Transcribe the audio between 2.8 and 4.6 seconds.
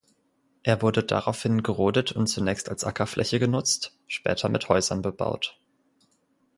Ackerfläche genutzt, später